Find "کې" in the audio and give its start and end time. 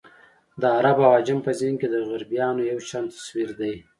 1.81-1.87